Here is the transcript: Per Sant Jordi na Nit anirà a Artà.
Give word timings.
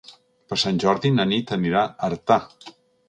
Per 0.53 0.57
Sant 0.61 0.79
Jordi 0.85 1.11
na 1.17 1.27
Nit 1.33 1.53
anirà 1.59 1.83
a 1.85 2.09
Artà. 2.09 2.39